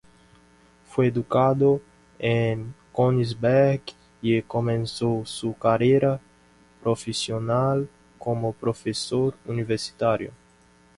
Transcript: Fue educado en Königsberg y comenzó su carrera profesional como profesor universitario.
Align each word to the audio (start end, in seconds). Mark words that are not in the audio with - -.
Fue 0.87 1.09
educado 1.09 1.79
en 2.17 2.73
Königsberg 2.91 3.81
y 4.19 4.41
comenzó 4.41 5.21
su 5.27 5.53
carrera 5.53 6.19
profesional 6.81 7.87
como 8.17 8.51
profesor 8.51 9.35
universitario. 9.45 10.31